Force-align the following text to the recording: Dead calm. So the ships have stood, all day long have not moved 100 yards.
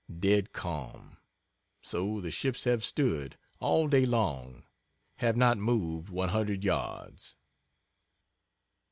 Dead 0.19 0.51
calm. 0.51 1.17
So 1.83 2.21
the 2.21 2.31
ships 2.31 2.63
have 2.63 2.83
stood, 2.83 3.37
all 3.59 3.87
day 3.87 4.03
long 4.07 4.63
have 5.17 5.37
not 5.37 5.59
moved 5.59 6.09
100 6.09 6.63
yards. 6.63 7.35